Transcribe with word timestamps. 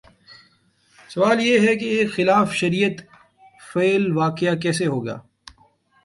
سوال 1.09 1.39
یہ 1.41 1.67
ہے 1.67 1.75
کہ 1.75 1.85
ایک 1.85 2.13
خلاف 2.15 2.53
شریعت 2.53 3.01
فعل 3.73 4.11
واقع 4.17 4.55
کیسے 4.61 4.85
ہوگا؟ 4.85 5.17